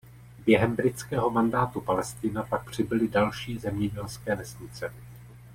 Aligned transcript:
Během 0.45 0.75
britského 0.75 1.29
mandátu 1.29 1.81
Palestina 1.81 2.43
pak 2.43 2.69
přibyly 2.69 3.07
další 3.07 3.59
zemědělské 3.59 4.35
vesnice. 4.35 4.93